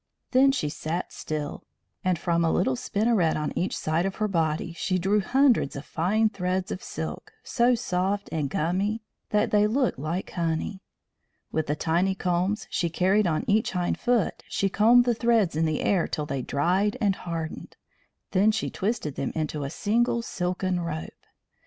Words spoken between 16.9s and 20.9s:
and hardened; then she twisted them into a single silken